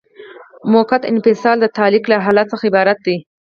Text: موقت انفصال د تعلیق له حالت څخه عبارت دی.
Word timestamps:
موقت 0.73 1.01
انفصال 1.11 1.57
د 1.61 1.65
تعلیق 1.77 2.03
له 2.11 2.17
حالت 2.25 2.47
څخه 2.53 2.63
عبارت 2.69 2.97
دی. 3.05 3.17